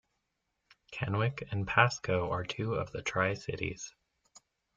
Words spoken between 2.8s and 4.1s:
the Tri-Cities.